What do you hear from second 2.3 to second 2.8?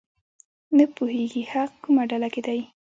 کې دی.